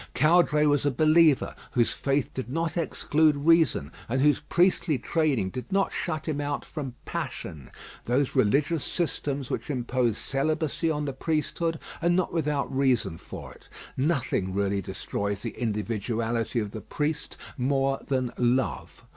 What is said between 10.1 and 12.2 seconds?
celibacy on the priesthood are